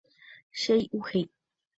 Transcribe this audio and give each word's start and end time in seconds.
Chey'uhéi. 0.61 1.29